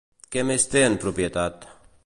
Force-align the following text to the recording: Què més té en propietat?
Què 0.35 0.43
més 0.51 0.65
té 0.71 0.81
en 0.87 0.97
propietat? 1.05 1.73